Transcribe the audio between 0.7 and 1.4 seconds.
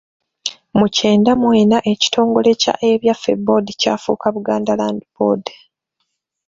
Mu kyenda